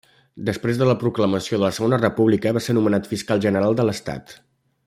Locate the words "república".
2.01-2.57